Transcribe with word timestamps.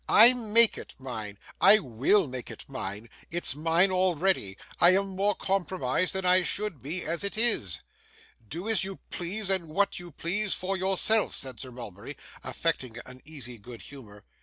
'I 0.09 0.33
make 0.33 0.79
it 0.79 0.95
mine; 0.97 1.37
I 1.61 1.77
will 1.77 2.25
make 2.25 2.49
it 2.49 2.65
mine. 2.67 3.07
It's 3.29 3.53
mine 3.55 3.91
already. 3.91 4.57
I 4.79 4.95
am 4.95 5.09
more 5.09 5.35
compromised 5.35 6.13
than 6.13 6.25
I 6.25 6.41
should 6.41 6.81
be, 6.81 7.05
as 7.05 7.23
it 7.23 7.37
is.' 7.37 7.83
'Do 8.49 8.67
as 8.67 8.83
you 8.83 8.97
please, 9.11 9.51
and 9.51 9.67
what 9.67 9.99
you 9.99 10.09
please, 10.11 10.55
for 10.55 10.75
yourself,' 10.75 11.35
said 11.35 11.59
Sir 11.59 11.69
Mulberry, 11.69 12.17
affecting 12.43 12.97
an 13.05 13.21
easy 13.25 13.59
good 13.59 13.83
humour. 13.83 14.23